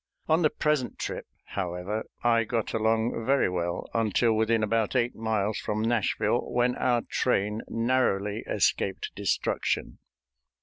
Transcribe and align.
On 0.27 0.41
the 0.41 0.49
present 0.49 0.97
trip, 0.97 1.27
however, 1.45 2.07
I 2.23 2.43
got 2.43 2.73
along 2.73 3.23
very 3.23 3.47
well 3.47 3.87
until 3.93 4.33
within 4.33 4.63
about 4.63 4.95
eight 4.95 5.15
miles 5.15 5.59
from 5.59 5.83
Nashville, 5.83 6.51
when 6.51 6.75
our 6.77 7.03
train 7.07 7.61
narrowly 7.67 8.43
escaped 8.47 9.11
destruction. 9.15 9.99